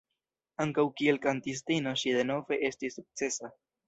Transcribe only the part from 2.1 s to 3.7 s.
denove estis sukcesa.